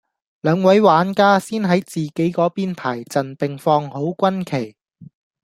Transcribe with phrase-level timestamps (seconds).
[0.41, 4.75] 兩位玩家先喺自己嗰邊排陣並放好軍旗